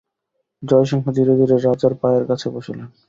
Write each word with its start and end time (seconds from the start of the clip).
জয়সিংহ 0.63 1.05
ধীরে 1.17 1.33
ধীরে 1.39 1.55
রাজার 1.59 1.93
পায়ের 2.01 2.23
কাছে 2.29 2.47
বসিলেন। 2.55 2.87